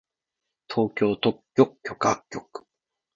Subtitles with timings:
[0.67, 2.65] 東京特許許可局